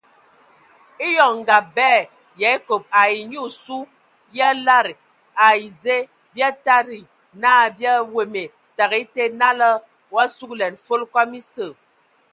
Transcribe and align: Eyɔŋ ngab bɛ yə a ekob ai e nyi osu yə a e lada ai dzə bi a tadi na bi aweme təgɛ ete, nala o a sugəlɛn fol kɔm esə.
Eyɔŋ 1.05 1.33
ngab 1.43 1.65
bɛ 1.75 1.89
yə 2.39 2.45
a 2.49 2.53
ekob 2.57 2.83
ai 2.99 3.13
e 3.21 3.27
nyi 3.29 3.39
osu 3.47 3.77
yə 4.35 4.43
a 4.49 4.51
e 4.55 4.59
lada 4.65 4.91
ai 5.45 5.61
dzə 5.81 5.97
bi 6.33 6.39
a 6.49 6.51
tadi 6.65 6.99
na 7.41 7.49
bi 7.75 7.83
aweme 7.95 8.43
təgɛ 8.77 8.95
ete, 9.03 9.23
nala 9.39 9.67
o 10.13 10.15
a 10.23 10.25
sugəlɛn 10.35 10.75
fol 10.85 11.01
kɔm 11.13 11.31
esə. 11.39 11.65